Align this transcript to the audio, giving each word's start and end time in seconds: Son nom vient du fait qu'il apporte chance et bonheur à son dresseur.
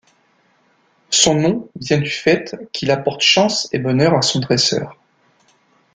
Son 1.11 1.35
nom 1.35 1.69
vient 1.75 1.99
du 1.99 2.09
fait 2.09 2.55
qu'il 2.71 2.89
apporte 2.89 3.21
chance 3.21 3.69
et 3.71 3.77
bonheur 3.77 4.15
à 4.15 4.23
son 4.23 4.39
dresseur. 4.39 4.97